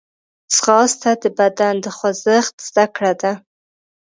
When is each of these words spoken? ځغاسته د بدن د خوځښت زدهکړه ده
ځغاسته 0.55 1.11
د 1.23 1.25
بدن 1.37 1.75
د 1.81 1.85
خوځښت 1.97 2.55
زدهکړه 2.67 3.13
ده 3.21 3.33